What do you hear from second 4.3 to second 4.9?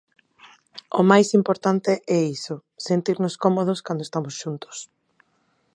xuntos.